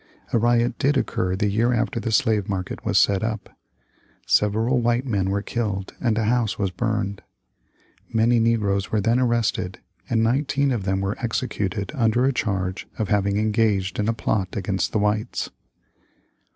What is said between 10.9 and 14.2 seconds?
were executed under a charge of having engaged in a